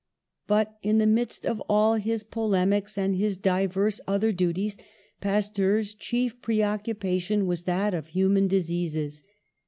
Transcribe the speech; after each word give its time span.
But 0.47 0.79
in 0.81 0.97
the 0.97 1.05
midst 1.05 1.45
of 1.45 1.61
all 1.69 1.93
his 1.93 2.23
polemics 2.23 2.97
and 2.97 3.15
his 3.15 3.37
divers 3.37 4.01
other 4.07 4.31
duties 4.31 4.79
Pasteur's 5.21 5.93
chief 5.93 6.41
preoccupation 6.41 7.45
was 7.45 7.65
that 7.65 7.93
of 7.93 8.07
human 8.07 8.47
diseases. 8.47 9.21